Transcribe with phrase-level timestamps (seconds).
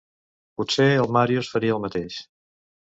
[0.61, 2.21] Potser el Màrius faria el mateix.